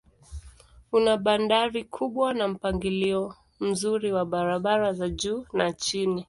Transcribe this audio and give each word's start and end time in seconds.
Una 0.91 1.17
bandari 1.17 1.83
kubwa 1.83 2.33
na 2.33 2.47
mpangilio 2.47 3.33
mzuri 3.59 4.11
wa 4.11 4.25
barabara 4.25 4.93
za 4.93 5.09
juu 5.09 5.45
na 5.53 5.73
chini. 5.73 6.19